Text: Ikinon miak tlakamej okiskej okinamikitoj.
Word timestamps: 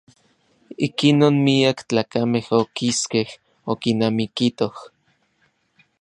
Ikinon 0.87 1.35
miak 1.47 1.77
tlakamej 1.89 2.45
okiskej 2.61 3.27
okinamikitoj. 3.71 4.73